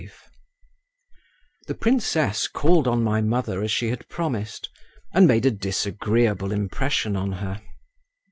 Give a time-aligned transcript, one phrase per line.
[0.01, 0.09] V
[1.67, 4.67] The princess called on my mother as she had promised
[5.13, 7.61] and made a disagreeable impression on her.